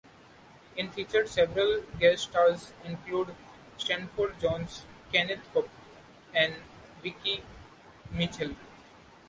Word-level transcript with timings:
It 0.75 0.91
featured 0.93 1.29
several 1.29 1.83
guest 1.99 2.23
stars 2.23 2.73
including 2.83 3.35
Stratford 3.77 4.33
Johns, 4.39 4.83
Kenneth 5.13 5.47
Cope 5.53 5.69
and 6.33 6.55
Vicki 7.03 7.43
Michelle. 8.11 8.55